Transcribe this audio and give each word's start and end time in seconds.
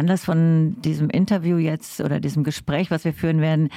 Anlass 0.00 0.24
von 0.24 0.80
diesem 0.80 1.10
Interview 1.10 1.58
jetzt 1.58 2.00
oder 2.00 2.20
diesem 2.20 2.42
Gespräch, 2.42 2.90
was 2.90 3.04
wir 3.04 3.12
führen 3.12 3.42
werden, 3.42 3.68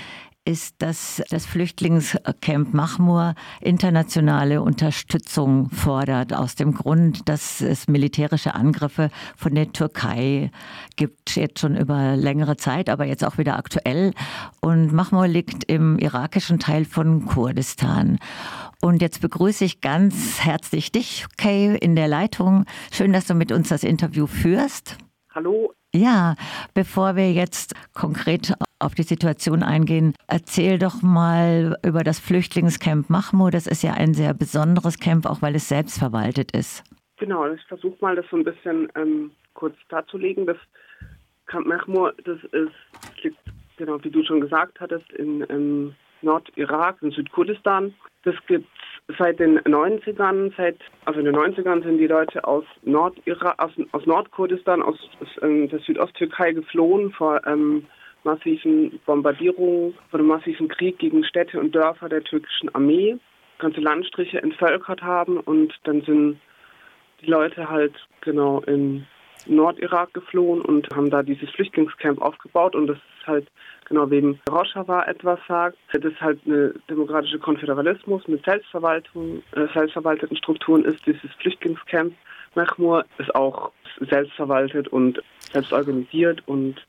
ist, 0.46 0.82
dass 0.82 1.22
das 1.30 1.46
Flüchtlingscamp 1.46 2.74
Mahmur 2.74 3.36
internationale 3.60 4.62
Unterstützung 4.62 5.70
fordert, 5.70 6.34
aus 6.34 6.56
dem 6.56 6.74
Grund, 6.74 7.28
dass 7.28 7.60
es 7.60 7.88
militärische 7.88 8.54
Angriffe 8.54 9.10
von 9.36 9.54
der 9.54 9.74
Türkei 9.74 10.50
gibt, 10.96 11.36
jetzt 11.36 11.60
schon 11.60 11.76
über 11.76 12.16
längere 12.16 12.56
Zeit, 12.56 12.90
aber 12.90 13.06
jetzt 13.06 13.26
auch 13.26 13.38
wieder 13.38 13.58
aktuell. 13.58 14.14
Und 14.62 14.94
Mahmur 14.94 15.28
liegt 15.28 15.66
im 15.66 15.98
irakischen 15.98 16.60
Teil 16.60 16.86
von 16.86 17.26
Kurdistan. 17.26 18.18
Und 18.82 19.02
jetzt 19.02 19.20
begrüße 19.20 19.66
ich 19.66 19.82
ganz 19.82 20.40
herzlich 20.40 20.92
dich, 20.92 21.26
Kay, 21.38 21.78
in 21.78 21.96
der 21.96 22.08
Leitung. 22.08 22.64
Schön, 22.92 23.12
dass 23.12 23.28
du 23.28 23.34
mit 23.34 23.52
uns 23.52 23.68
das 23.70 23.84
Interview 23.84 24.28
führst. 24.28 24.98
Hallo. 25.34 25.74
Ja, 25.96 26.36
bevor 26.74 27.16
wir 27.16 27.32
jetzt 27.32 27.76
konkret 27.94 28.54
auf 28.80 28.96
die 28.96 29.04
Situation 29.04 29.62
eingehen, 29.62 30.16
erzähl 30.28 30.80
doch 30.80 31.04
mal 31.04 31.78
über 31.86 32.04
das 32.04 32.20
Flüchtlingscamp 32.20 33.12
Mahmoud. 33.12 33.54
Das 33.54 33.68
ist 33.68 33.84
ja 33.84 33.94
ein 33.94 34.16
sehr 34.16 34.34
besonderes 34.34 35.00
Camp, 35.00 35.28
auch 35.28 35.44
weil 35.44 35.56
es 35.56 35.70
selbst 35.70 36.00
verwaltet 36.00 36.52
ist. 36.52 36.84
Genau, 37.18 37.46
ich 37.46 37.62
versuche 37.68 37.96
mal, 38.02 38.16
das 38.16 38.26
so 38.32 38.38
ein 38.38 38.44
bisschen 38.44 38.90
ähm, 38.96 39.32
kurz 39.54 39.76
darzulegen. 39.90 40.48
Das 40.48 40.58
Camp 41.46 41.68
Mahmoud, 41.68 42.16
das 42.26 42.40
ist, 42.52 43.24
liegt, 43.24 43.38
genau 43.78 44.04
wie 44.04 44.10
du 44.10 44.24
schon 44.24 44.42
gesagt 44.42 44.80
hattest, 44.80 45.10
in 45.14 45.46
ähm, 45.50 45.96
Nordirak, 46.24 47.02
in 47.04 47.12
Südkurdistan. 47.12 47.94
Das 48.24 48.36
gibt 48.48 48.68
seit 49.18 49.40
den 49.40 49.60
90ern, 49.60 50.54
seit, 50.56 50.78
also 51.06 51.20
in 51.20 51.26
den 51.26 51.36
90ern 51.36 51.84
sind 51.84 51.98
die 51.98 52.08
Leute 52.08 52.44
aus 52.46 52.64
Nordirak, 52.84 53.62
aus, 53.62 53.72
aus 53.92 54.06
Nordkurdistan, 54.06 54.82
aus, 54.82 54.98
aus 55.20 55.28
ähm, 55.42 55.70
der 55.70 55.80
Südosttürkei 55.80 56.54
geflohen 56.54 57.12
vor 57.12 57.46
ähm, 57.46 57.86
massiven 58.24 59.00
Bombardierungen, 59.06 59.94
vor 60.10 60.20
dem 60.20 60.28
massiven 60.28 60.70
Krieg 60.70 60.98
gegen 61.00 61.24
Städte 61.26 61.60
und 61.60 61.76
Dörfer 61.76 62.08
der 62.08 62.24
türkischen 62.24 62.74
Armee, 62.74 63.18
ganze 63.60 63.82
Landstriche 63.82 64.42
entvölkert 64.42 65.02
haben 65.02 65.40
und 65.40 65.74
dann 65.84 66.02
sind 66.02 66.40
die 67.22 67.30
Leute 67.30 67.70
halt 67.70 67.94
genau 68.22 68.62
in 68.62 69.06
Nordirak 69.46 70.14
geflohen 70.14 70.62
und 70.62 70.88
haben 70.96 71.10
da 71.10 71.24
dieses 71.24 71.50
Flüchtlingscamp 71.52 72.22
aufgebaut 72.22 72.76
und 72.76 72.88
das 72.88 72.98
ist 72.98 73.28
halt 73.28 73.48
genau 73.86 74.10
wem 74.10 74.40
Rojava 74.50 75.04
etwas 75.04 75.40
sagt. 75.48 75.78
Das 75.92 76.04
ist 76.04 76.20
halt 76.22 76.40
eine 76.46 76.74
demokratische 76.90 77.40
Konföderalismus 77.40 78.28
mit 78.28 78.44
Selbstverwaltung, 78.46 79.44
äh, 79.54 79.68
selbstverwalteten 79.74 80.38
Strukturen 80.38 80.86
ist 80.86 81.06
dieses 81.06 81.32
Flüchtlingscamp. 81.40 82.14
Mechmur 82.56 83.06
ist 83.18 83.34
auch 83.36 83.72
selbstverwaltet 84.00 84.88
und 84.90 85.22
selbst 85.52 85.74
organisiert 85.74 86.42
und 86.48 86.82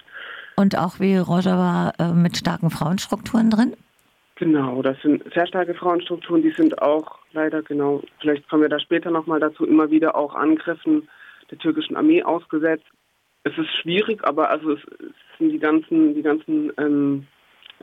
und 0.56 0.78
auch 0.78 1.00
wie 1.00 1.16
Rojava 1.16 1.92
äh, 1.98 2.12
mit 2.12 2.36
starken 2.36 2.70
Frauenstrukturen 2.70 3.50
drin? 3.50 3.74
Genau, 4.36 4.82
das 4.82 5.00
sind 5.02 5.22
sehr 5.32 5.46
starke 5.46 5.74
Frauenstrukturen, 5.74 6.42
die 6.42 6.50
sind 6.50 6.80
auch 6.80 7.18
leider 7.32 7.62
genau, 7.62 8.02
vielleicht 8.20 8.48
kommen 8.48 8.62
wir 8.62 8.68
da 8.68 8.78
später 8.80 9.10
nochmal 9.10 9.40
dazu, 9.40 9.64
immer 9.64 9.90
wieder 9.90 10.16
auch 10.16 10.34
Angriffen 10.34 11.08
der 11.50 11.58
türkischen 11.58 11.96
Armee 11.96 12.22
ausgesetzt. 12.22 12.86
Es 13.44 13.56
ist 13.58 13.70
schwierig, 13.82 14.24
aber 14.24 14.50
also 14.50 14.72
es, 14.72 14.80
es 14.98 15.38
sind 15.38 15.50
die 15.50 15.58
ganzen, 15.58 16.14
die 16.14 16.22
ganzen 16.22 16.72
ähm, 16.78 17.26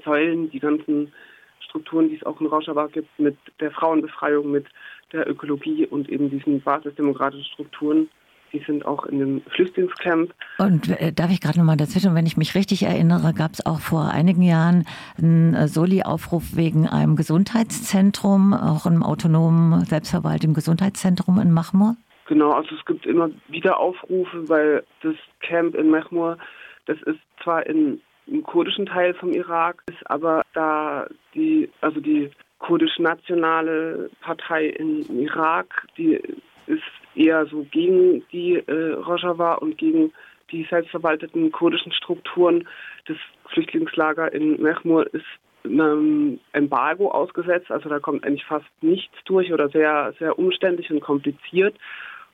Säulen, 0.04 0.50
die 0.50 0.60
ganzen 0.60 1.14
Strukturen, 1.60 2.10
die 2.10 2.16
es 2.16 2.24
auch 2.24 2.42
in 2.42 2.48
Rojava 2.48 2.88
gibt, 2.88 3.20
mit 3.20 3.38
der 3.60 3.72
Frauenbefreiung, 3.72 4.50
mit 4.52 4.66
der 5.14 5.30
Ökologie 5.30 5.86
und 5.86 6.10
eben 6.10 6.30
diesen 6.30 6.62
basisdemokratischen 6.62 7.46
Strukturen, 7.46 8.10
die 8.54 8.64
sind 8.66 8.86
auch 8.86 9.06
in 9.06 9.20
dem 9.20 9.42
Flüchtlingscamp. 9.50 10.34
Und 10.58 10.90
äh, 10.90 11.14
darf 11.14 11.32
ich 11.32 11.40
gerade 11.40 11.60
noch 11.60 11.66
mal 11.66 11.78
dazwischen, 11.78 12.16
wenn 12.16 12.26
ich 12.26 12.38
mich 12.38 12.56
richtig 12.56 12.84
erinnere, 12.84 13.34
gab 13.34 13.54
es 13.54 13.66
auch 13.66 13.80
vor 13.80 14.10
einigen 14.10 14.42
Jahren 14.42 14.86
einen 15.18 15.54
äh, 15.54 15.68
Soli-Aufruf 15.68 16.56
wegen 16.56 16.88
einem 16.88 17.16
Gesundheitszentrum, 17.16 18.54
auch 18.54 18.86
einem 18.86 19.04
autonomen, 19.04 19.86
selbstverwalteten 19.86 20.54
Gesundheitszentrum 20.54 21.40
in 21.40 21.52
Mahmur? 21.52 21.96
Genau, 22.28 22.52
also 22.52 22.76
es 22.76 22.86
gibt 22.86 23.06
immer 23.06 23.30
wieder 23.48 23.80
Aufrufe, 23.80 24.48
weil 24.48 24.84
das 25.02 25.16
Camp 25.42 25.76
in 25.76 25.90
Mahmur, 25.90 26.38
das 26.86 27.02
ist 27.04 27.20
zwar 27.44 27.66
in, 27.66 28.02
im 28.28 28.44
kurdischen 28.44 28.86
Teil 28.86 29.14
vom 29.16 29.32
Irak, 29.32 29.84
ist 29.90 30.10
aber 30.10 30.44
da 30.54 31.08
die, 31.34 31.70
also 31.82 32.00
die 32.00 32.32
kurdisch-nationale 32.60 34.10
Partei 34.22 34.68
im 34.68 35.04
Irak, 35.20 35.88
die 35.98 36.22
ist 36.68 36.84
eher 37.16 37.46
so 37.48 37.66
gegen 37.72 38.24
die 38.32 38.56
äh, 38.56 38.94
Rojava 38.94 39.56
und 39.56 39.78
gegen 39.78 40.14
die 40.52 40.66
selbstverwalteten 40.70 41.52
kurdischen 41.52 41.92
Strukturen. 41.92 42.68
Das 43.08 43.18
Flüchtlingslager 43.48 44.32
in 44.32 44.62
Mechmur 44.62 45.12
ist 45.14 45.26
einem 45.64 46.40
Embargo 46.54 47.12
ausgesetzt, 47.12 47.72
also 47.72 47.90
da 47.90 48.00
kommt 48.00 48.24
eigentlich 48.24 48.46
fast 48.46 48.66
nichts 48.82 49.16
durch 49.26 49.54
oder 49.54 49.70
sehr, 49.70 50.14
sehr 50.18 50.38
umständlich 50.40 50.90
und 50.92 51.02
kompliziert. 51.02 51.76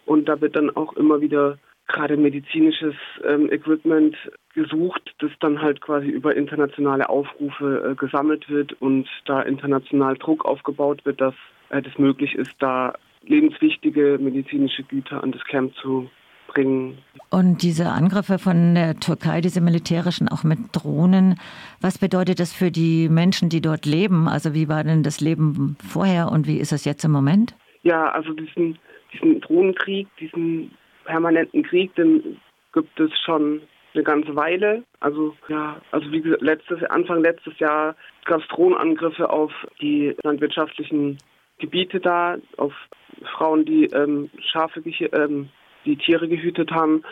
Und 0.07 0.27
da 0.27 0.41
wird 0.41 0.55
dann 0.55 0.75
auch 0.75 0.93
immer 0.93 1.21
wieder 1.21 1.59
gerade 1.87 2.17
medizinisches 2.17 2.95
ähm, 3.23 3.51
Equipment 3.51 4.15
gesucht, 4.53 5.13
das 5.19 5.31
dann 5.39 5.61
halt 5.61 5.81
quasi 5.81 6.07
über 6.07 6.35
internationale 6.35 7.07
Aufrufe 7.09 7.91
äh, 7.91 7.95
gesammelt 7.95 8.49
wird 8.49 8.73
und 8.81 9.07
da 9.25 9.41
international 9.41 10.15
Druck 10.17 10.45
aufgebaut 10.45 11.05
wird, 11.05 11.21
dass 11.21 11.35
äh, 11.69 11.81
das 11.81 11.97
möglich 11.97 12.35
ist, 12.35 12.51
da 12.59 12.93
lebenswichtige 13.23 14.17
medizinische 14.19 14.83
Güter 14.83 15.23
an 15.23 15.31
das 15.31 15.43
Camp 15.45 15.75
zu 15.75 16.09
bringen. 16.47 16.97
Und 17.29 17.61
diese 17.61 17.89
Angriffe 17.89 18.39
von 18.39 18.75
der 18.75 18.99
Türkei, 18.99 19.41
diese 19.41 19.61
militärischen, 19.61 20.29
auch 20.29 20.43
mit 20.43 20.59
Drohnen, 20.71 21.39
was 21.81 21.97
bedeutet 21.97 22.39
das 22.39 22.53
für 22.53 22.71
die 22.71 23.09
Menschen, 23.09 23.49
die 23.49 23.61
dort 23.61 23.85
leben? 23.85 24.27
Also 24.27 24.53
wie 24.53 24.69
war 24.69 24.83
denn 24.83 25.03
das 25.03 25.19
Leben 25.19 25.77
vorher 25.85 26.31
und 26.31 26.47
wie 26.47 26.57
ist 26.57 26.71
es 26.71 26.85
jetzt 26.85 27.03
im 27.03 27.11
Moment? 27.11 27.55
Ja, 27.83 28.09
also 28.11 28.33
diesen, 28.33 28.77
diesen 29.19 29.41
Drohnenkrieg, 29.41 30.07
diesen 30.19 30.71
permanenten 31.05 31.63
Krieg, 31.63 31.93
den 31.95 32.39
gibt 32.73 32.99
es 32.99 33.11
schon 33.25 33.61
eine 33.93 34.03
ganze 34.03 34.35
Weile. 34.35 34.83
Also 34.99 35.35
ja, 35.47 35.81
also 35.91 36.11
wie 36.11 36.21
gesagt, 36.21 36.41
letztes, 36.41 36.83
Anfang 36.83 37.21
letztes 37.21 37.57
Jahr 37.59 37.95
gab 38.25 38.41
es 38.41 38.47
Drohnenangriffe 38.49 39.29
auf 39.29 39.51
die 39.81 40.15
landwirtschaftlichen 40.23 41.17
Gebiete 41.59 41.99
da, 41.99 42.37
auf 42.57 42.73
Frauen, 43.35 43.65
die 43.65 43.85
ähm, 43.85 44.29
Schafe, 44.51 44.81
ähm, 44.85 45.49
die 45.85 45.95
Tiere 45.95 46.27
gehütet 46.27 46.71
haben. 46.71 47.03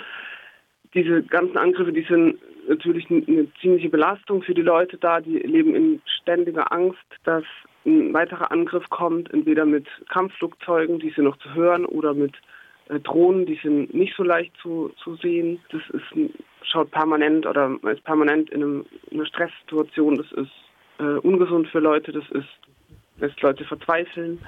Diese 0.94 1.24
ganzen 1.24 1.58
Angriffe, 1.58 1.92
die 1.92 2.06
sind 2.08 2.38
natürlich 2.68 3.10
eine 3.10 3.48
ziemliche 3.60 3.90
Belastung 3.90 4.44
für 4.44 4.54
die 4.54 4.62
Leute 4.62 4.98
da. 4.98 5.20
Die 5.20 5.38
leben 5.40 5.76
in 5.76 6.02
ständiger 6.22 6.72
Angst, 6.72 7.06
dass 7.24 7.44
ein 7.86 8.14
weiterer 8.14 8.52
Angriff 8.52 8.90
kommt, 8.90 9.32
entweder 9.34 9.66
mit 9.66 9.88
Kampfflugzeugen, 10.10 11.00
die 11.00 11.12
sind 11.12 11.26
noch 11.26 11.38
zu 11.38 11.54
hören, 11.54 11.86
oder 11.86 12.14
mit 12.14 12.34
äh, 12.90 13.00
Drohnen, 13.00 13.46
die 13.46 13.60
sind 13.62 13.94
nicht 13.94 14.16
so 14.16 14.24
leicht 14.24 14.56
zu, 14.62 14.92
zu 15.04 15.16
sehen. 15.16 15.60
Das 15.70 15.82
ist, 15.92 16.32
schaut 16.64 16.92
permanent 16.92 17.46
oder 17.46 17.78
ist 17.92 18.04
permanent 18.04 18.50
in, 18.50 18.64
einem, 18.64 18.86
in 19.12 19.20
einer 19.20 19.28
Stresssituation. 19.28 20.18
Das 20.18 20.32
ist 20.32 20.52
äh, 21.00 21.20
ungesund 21.20 21.68
für 21.68 21.80
Leute, 21.80 22.12
das 22.12 22.30
ist, 22.32 22.50
lässt 23.18 23.42
Leute 23.42 23.64
verzweifeln. 23.66 24.40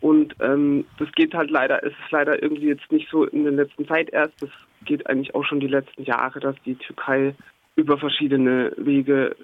Und 0.00 0.34
ähm, 0.40 0.84
das 0.98 1.10
geht 1.12 1.34
halt 1.34 1.50
leider, 1.50 1.82
es 1.82 1.92
ist 1.92 2.10
leider 2.10 2.42
irgendwie 2.42 2.68
jetzt 2.68 2.92
nicht 2.92 3.08
so 3.10 3.24
in 3.24 3.44
der 3.44 3.52
letzten 3.52 3.86
Zeit 3.86 4.10
erst, 4.10 4.34
das 4.42 4.50
geht 4.84 5.06
eigentlich 5.08 5.34
auch 5.34 5.44
schon 5.44 5.60
die 5.60 5.66
letzten 5.66 6.02
Jahre, 6.02 6.40
dass 6.40 6.56
die 6.66 6.74
Türkei 6.74 7.34
über 7.76 7.96
verschiedene 7.96 8.72
Wege 8.76 9.34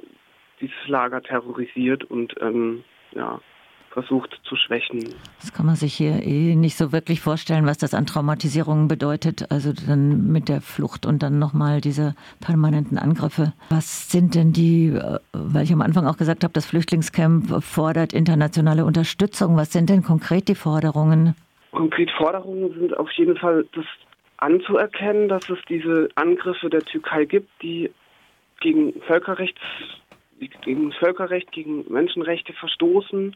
dieses 0.61 0.87
Lager 0.87 1.23
terrorisiert 1.23 2.05
und 2.05 2.34
ähm, 2.43 2.84
ja, 3.12 3.41
versucht 3.91 4.41
zu 4.44 4.56
schwächen. 4.56 5.00
Das 5.41 5.53
kann 5.53 5.66
man 5.66 5.75
sich 5.75 5.94
hier 5.94 6.22
eh 6.22 6.54
nicht 6.54 6.76
so 6.76 6.93
wirklich 6.93 7.21
vorstellen, 7.21 7.66
was 7.66 7.78
das 7.78 7.93
an 7.93 8.06
Traumatisierungen 8.06 8.88
bedeutet. 8.88 9.50
Also 9.50 9.72
dann 9.72 10.31
mit 10.31 10.48
der 10.48 10.60
Flucht 10.60 11.06
und 11.06 11.22
dann 11.22 11.38
nochmal 11.38 11.81
diese 11.81 12.15
permanenten 12.41 12.99
Angriffe. 12.99 13.52
Was 13.69 14.11
sind 14.11 14.35
denn 14.35 14.52
die, 14.52 14.88
äh, 14.88 15.19
weil 15.32 15.64
ich 15.64 15.73
am 15.73 15.82
Anfang 15.82 16.06
auch 16.06 16.17
gesagt 16.17 16.44
habe, 16.44 16.52
das 16.52 16.67
Flüchtlingscamp 16.67 17.62
fordert 17.62 18.12
internationale 18.12 18.85
Unterstützung. 18.85 19.56
Was 19.56 19.73
sind 19.73 19.90
denn 19.90 20.02
konkret 20.02 20.49
die 20.49 20.55
Forderungen? 20.55 21.35
Konkret 21.73 22.11
Forderungen 22.12 22.73
sind 22.79 22.96
auf 22.96 23.11
jeden 23.12 23.37
Fall 23.37 23.67
das 23.73 23.85
anzuerkennen, 24.38 25.29
dass 25.29 25.49
es 25.50 25.58
diese 25.69 26.08
Angriffe 26.14 26.70
der 26.70 26.81
Türkei 26.81 27.25
gibt, 27.25 27.50
die 27.62 27.90
gegen 28.61 29.00
Völkerrechts 29.02 29.61
gegen 30.48 30.92
Völkerrecht, 30.92 31.52
gegen 31.52 31.90
Menschenrechte 31.92 32.52
verstoßen 32.52 33.34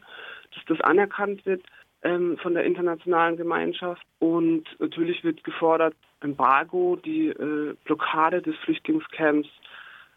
dass 0.55 0.65
das 0.65 0.81
anerkannt 0.81 1.45
wird 1.45 1.61
ähm, 2.03 2.37
von 2.37 2.53
der 2.53 2.65
internationalen 2.65 3.37
Gemeinschaft. 3.37 4.05
Und 4.19 4.65
natürlich 4.79 5.23
wird 5.23 5.41
gefordert, 5.43 5.95
Embargo, 6.21 6.97
die 6.97 7.27
äh, 7.27 7.75
Blockade 7.83 8.41
des 8.41 8.55
Flüchtlingscamps 8.57 9.47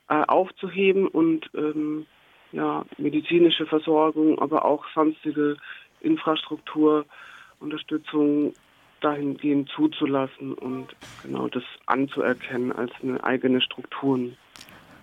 äh, 0.09 0.23
aufzuheben 0.27 1.07
und 1.09 1.51
ähm, 1.55 2.07
ja, 2.53 2.87
medizinische 2.97 3.67
Versorgung, 3.67 4.39
aber 4.39 4.65
auch 4.65 4.87
sonstige 4.95 5.59
Infrastrukturunterstützung 6.01 8.55
dahingehend 9.01 9.69
zuzulassen 9.69 10.55
und 10.55 10.89
genau 11.23 11.47
das 11.49 11.63
anzuerkennen 11.87 12.73
als 12.73 12.91
eine 13.03 13.23
eigene 13.23 13.61
Strukturen. 13.61 14.39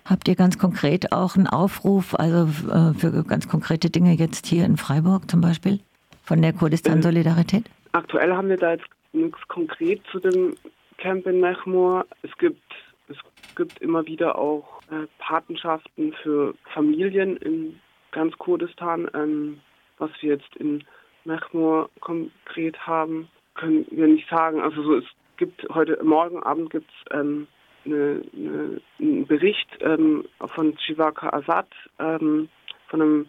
Habt 0.08 0.28
ihr 0.28 0.36
ganz 0.36 0.56
konkret 0.56 1.10
auch 1.10 1.36
einen 1.36 1.48
Aufruf, 1.48 2.14
also 2.14 2.44
äh, 2.70 2.94
für 2.94 3.24
ganz 3.24 3.48
konkrete 3.48 3.90
Dinge 3.90 4.12
jetzt 4.12 4.46
hier 4.46 4.64
in 4.64 4.76
Freiburg 4.76 5.28
zum 5.28 5.40
Beispiel, 5.40 5.80
von 6.22 6.42
der 6.42 6.52
Kurdistan-Solidarität? 6.52 7.64
Aktuell 7.92 8.32
haben 8.32 8.48
wir 8.48 8.56
da 8.56 8.72
jetzt 8.72 8.86
nichts 9.12 9.38
konkret 9.48 10.00
zu 10.12 10.20
dem 10.20 10.54
Camp 10.98 11.26
in 11.26 11.40
Mechmur. 11.40 12.06
Es 12.22 12.30
gibt, 12.38 12.62
es 13.08 13.16
gibt 13.56 13.78
immer 13.80 14.06
wieder 14.06 14.38
auch 14.38 14.80
äh, 14.92 15.06
Patenschaften 15.18 16.12
für 16.22 16.54
Familien 16.72 17.36
in 17.38 17.80
ganz 18.12 18.36
Kurdistan. 18.38 19.08
Ähm, 19.12 19.58
was 19.98 20.10
wir 20.20 20.34
jetzt 20.34 20.54
in 20.56 20.84
Mechmur 21.24 21.90
konkret 22.00 22.78
haben, 22.86 23.28
können 23.54 23.86
wir 23.90 24.06
nicht 24.06 24.28
sagen. 24.28 24.60
Also 24.60 24.82
so, 24.82 24.96
es 24.98 25.04
gibt 25.36 25.66
heute 25.74 25.98
morgen 26.04 26.42
Abend 26.42 26.70
gibt 26.70 26.90
es 26.90 27.18
ähm, 27.18 27.48
eine, 27.86 28.22
eine, 28.34 28.80
einen 28.98 29.26
Bericht 29.26 29.68
ähm, 29.80 30.24
von 30.54 30.76
Chivaka 30.76 31.30
Azad, 31.30 31.68
ähm, 31.98 32.48
von 32.88 33.02
einem 33.02 33.26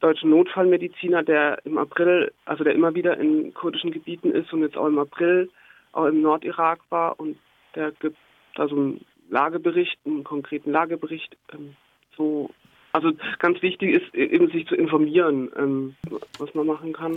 deutschen 0.00 0.30
Notfallmediziner, 0.30 1.22
der 1.22 1.64
im 1.64 1.78
April, 1.78 2.32
also 2.44 2.64
der 2.64 2.74
immer 2.74 2.94
wieder 2.94 3.18
in 3.18 3.54
kurdischen 3.54 3.90
Gebieten 3.90 4.30
ist 4.30 4.52
und 4.52 4.62
jetzt 4.62 4.76
auch 4.76 4.86
im 4.86 4.98
April 4.98 5.48
auch 5.92 6.06
im 6.06 6.20
Nordirak 6.20 6.80
war 6.90 7.18
und 7.18 7.38
der 7.74 7.92
gibt 7.92 8.18
da 8.54 8.68
so 8.68 8.76
einen 8.76 9.04
Lagebericht, 9.30 9.98
einen 10.04 10.24
konkreten 10.24 10.70
Lagebericht. 10.70 11.36
Ähm, 11.52 11.76
so, 12.16 12.50
also 12.92 13.12
ganz 13.38 13.60
wichtig 13.62 13.94
ist 13.94 14.14
eben 14.14 14.50
sich 14.50 14.66
zu 14.66 14.74
informieren, 14.74 15.50
ähm, 15.56 15.96
was 16.38 16.54
man 16.54 16.66
machen 16.66 16.92
kann. 16.92 17.16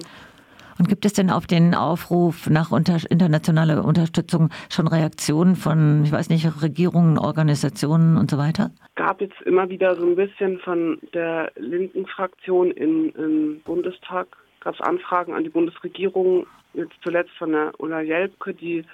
Und 0.80 0.88
gibt 0.88 1.06
es 1.06 1.12
denn 1.12 1.30
auf 1.30 1.46
den 1.46 1.76
Aufruf 1.76 2.50
nach 2.50 2.72
unter 2.72 2.98
internationaler 3.10 3.84
Unterstützung 3.84 4.50
schon 4.70 4.88
Reaktionen 4.88 5.58
von, 5.58 6.04
ich 6.06 6.12
weiß 6.12 6.30
nicht, 6.30 6.48
Regierungen, 6.64 7.18
Organisationen 7.18 8.18
und 8.18 8.32
so 8.32 8.38
weiter? 8.38 8.72
Gab 8.96 9.20
jetzt 9.20 9.42
immer 9.42 9.70
wieder 9.70 9.96
so 9.96 10.06
ein 10.06 10.16
bisschen 10.16 10.58
von 10.60 10.98
der 11.14 11.52
linken 11.58 12.06
Fraktion 12.08 12.72
im, 12.72 13.14
im 13.16 13.60
Bundestag, 13.66 14.28
gab 14.62 14.76
es 14.76 14.82
Anfragen 14.82 15.34
an 15.34 15.44
die 15.44 15.50
Bundesregierung, 15.50 16.48
jetzt 16.74 16.96
zuletzt 17.04 17.32
von 17.38 17.52
der 17.52 17.74
Ulla 17.78 18.00
Jelpke, 18.00 18.54
die 18.54 18.86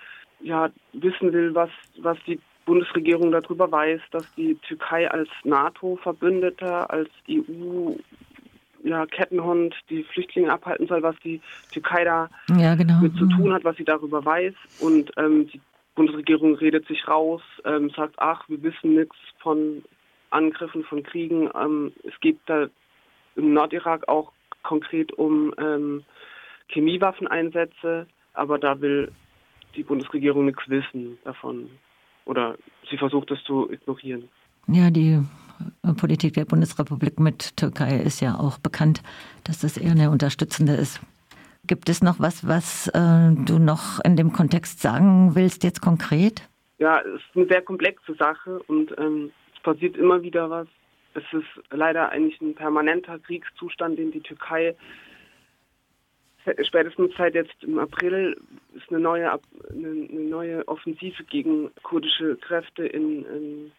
ja 0.42 0.70
wissen 0.94 1.32
will, 1.34 1.54
was, 1.54 1.70
was 2.02 2.18
die 2.26 2.40
Bundesregierung 2.66 3.32
darüber 3.32 3.72
weiß, 3.72 4.02
dass 4.10 4.26
die 4.36 4.56
Türkei 4.68 5.10
als 5.10 5.30
NATO-Verbündeter, 5.44 6.90
als 6.90 7.10
EU 7.30 7.94
ja, 8.86 9.06
Kettenhund 9.08 9.76
die 9.90 10.04
Flüchtlinge 10.04 10.52
abhalten 10.52 10.88
soll, 10.88 11.02
was 11.02 11.16
die 11.24 11.42
Türkei 11.72 12.04
da 12.04 12.30
ja, 12.56 12.76
genau. 12.76 13.00
mit 13.02 13.18
zu 13.18 13.28
tun 13.28 13.50
mhm. 13.50 13.54
hat, 13.54 13.64
was 13.64 13.76
sie 13.78 13.84
darüber 13.84 14.24
weiß. 14.24 14.54
Und 14.80 15.12
ähm, 15.18 15.48
die 15.48 15.60
Bundesregierung 15.96 16.56
redet 16.56 16.88
sich 16.88 17.08
raus, 17.08 17.42
ähm, 17.66 17.90
sagt, 17.90 18.16
ach, 18.18 18.48
wir 18.48 18.62
wissen 18.62 18.96
nichts 18.96 19.16
von 19.40 19.84
Angriffen, 20.30 20.84
von 20.84 21.04
Kriegen. 21.04 21.50
Ähm, 21.56 21.94
es 22.04 22.14
geht 22.20 22.38
da 22.46 22.68
im 23.36 23.54
Nordirak 23.54 24.08
auch 24.08 24.32
konkret 24.64 25.12
um 25.14 25.54
ähm, 25.58 26.04
Chemiewaffeneinsätze, 26.70 28.08
aber 28.34 28.60
da 28.60 28.80
will 28.82 29.12
die 29.76 29.84
Bundesregierung 29.84 30.46
nichts 30.46 30.68
wissen 30.68 31.18
davon. 31.24 31.70
Oder 32.26 32.56
sie 32.90 32.98
versucht 32.98 33.32
es 33.32 33.44
zu 33.44 33.72
ignorieren. 33.72 34.30
Ja, 34.68 34.90
die 34.90 35.20
Politik 35.98 36.34
der 36.34 36.46
Bundesrepublik 36.46 37.20
mit 37.20 37.58
Türkei 37.58 37.98
ist 38.00 38.22
ja 38.22 38.36
auch 38.36 38.58
bekannt, 38.58 39.02
dass 39.44 39.60
das 39.60 39.78
eher 39.78 39.92
eine 39.92 40.10
unterstützende 40.10 40.74
ist. 40.74 41.00
Gibt 41.68 41.90
es 41.90 42.04
noch 42.04 42.20
was, 42.20 42.48
was 42.48 42.88
äh, 42.90 43.32
du 43.46 43.58
noch 43.60 44.00
in 44.04 44.16
dem 44.16 44.34
Kontext 44.34 44.82
sagen 44.82 45.36
willst, 45.36 45.64
jetzt 45.64 45.82
konkret? 45.82 46.48
Ja, 46.78 47.00
es 47.00 47.16
ist 47.16 47.36
eine 47.36 47.48
sehr 47.48 47.62
komplexe 47.62 48.14
Sache 48.16 48.60
und 48.68 48.94
ähm, 48.98 49.32
es 49.56 49.62
passiert 49.64 49.98
immer 49.98 50.22
wieder 50.22 50.50
was. 50.50 50.68
Es 51.14 51.24
ist 51.32 51.48
leider 51.72 52.10
eigentlich 52.10 52.40
ein 52.42 52.54
permanenter 52.54 53.18
Kriegszustand, 53.20 53.98
den 53.98 54.12
die 54.12 54.20
Türkei 54.20 54.76
spätestens 56.64 57.12
seit 57.18 57.36
jetzt 57.36 57.64
im 57.64 57.80
April 57.80 58.40
ist 58.74 58.90
eine 58.90 59.00
neue, 59.00 59.32
eine 59.32 59.90
neue 60.30 60.68
Offensive 60.68 61.24
gegen 61.24 61.72
kurdische 61.84 62.36
Kräfte 62.38 62.86
in, 62.86 63.26
in 63.26 63.72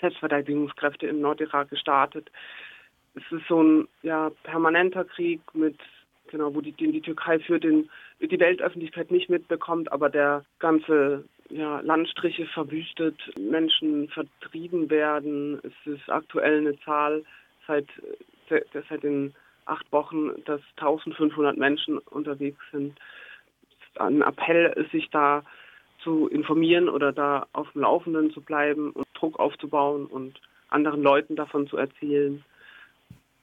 Selbstverteidigungskräfte 0.00 1.06
im 1.06 1.20
Nordirak 1.20 1.70
gestartet. 1.70 2.30
Es 3.14 3.22
ist 3.30 3.46
so 3.48 3.62
ein 3.62 3.88
ja, 4.02 4.30
permanenter 4.42 5.04
Krieg 5.04 5.40
mit 5.54 5.78
genau, 6.30 6.54
wo 6.54 6.60
die, 6.60 6.72
den 6.72 6.92
die 6.92 7.00
Türkei 7.00 7.38
für 7.38 7.58
den 7.58 7.88
die 8.20 8.40
Weltöffentlichkeit 8.40 9.10
nicht 9.10 9.28
mitbekommt, 9.28 9.92
aber 9.92 10.10
der 10.10 10.44
ganze 10.58 11.24
ja, 11.48 11.80
Landstriche 11.80 12.46
verwüstet, 12.46 13.16
Menschen 13.38 14.08
vertrieben 14.08 14.90
werden. 14.90 15.60
Es 15.62 15.92
ist 15.92 16.08
aktuell 16.10 16.58
eine 16.58 16.78
Zahl 16.80 17.24
seit 17.66 17.86
seit 18.48 19.02
den 19.02 19.34
acht 19.64 19.90
Wochen, 19.92 20.30
dass 20.44 20.60
1500 20.76 21.56
Menschen 21.56 21.98
unterwegs 21.98 22.62
sind. 22.72 22.98
Ein 23.96 24.22
Appell 24.22 24.72
ist, 24.76 24.92
sich 24.92 25.10
da 25.10 25.42
zu 26.02 26.28
informieren 26.28 26.88
oder 26.88 27.12
da 27.12 27.46
auf 27.52 27.70
dem 27.72 27.82
Laufenden 27.82 28.30
zu 28.30 28.40
bleiben 28.40 28.92
Druck 29.18 29.38
aufzubauen 29.38 30.06
und 30.06 30.40
anderen 30.68 31.02
Leuten 31.02 31.36
davon 31.36 31.66
zu 31.66 31.76
erzählen, 31.76 32.44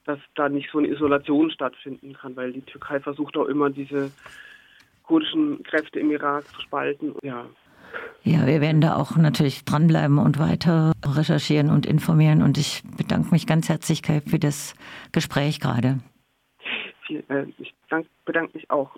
dass 0.04 0.18
da 0.34 0.48
nicht 0.48 0.70
so 0.70 0.78
eine 0.78 0.88
Isolation 0.88 1.50
stattfinden 1.50 2.12
kann, 2.12 2.36
weil 2.36 2.52
die 2.52 2.62
Türkei 2.62 3.00
versucht 3.00 3.36
auch 3.36 3.46
immer 3.46 3.70
diese 3.70 4.10
kurdischen 5.02 5.62
Kräfte 5.62 6.00
im 6.00 6.10
Irak 6.10 6.46
zu 6.48 6.60
spalten. 6.60 7.14
Ja. 7.22 7.46
Ja, 8.22 8.46
wir 8.46 8.60
werden 8.60 8.80
da 8.80 8.96
auch 8.96 9.16
natürlich 9.16 9.64
dranbleiben 9.64 10.18
und 10.18 10.38
weiter 10.38 10.92
recherchieren 11.04 11.70
und 11.70 11.86
informieren. 11.86 12.42
Und 12.42 12.58
ich 12.58 12.82
bedanke 12.96 13.30
mich 13.30 13.46
ganz 13.46 13.68
herzlich 13.68 14.02
für 14.26 14.38
das 14.38 14.74
Gespräch 15.12 15.60
gerade. 15.60 16.00
Äh, 17.08 17.44
ich 17.58 17.74
bedanke 18.24 18.50
mich 18.54 18.70
auch. 18.70 18.90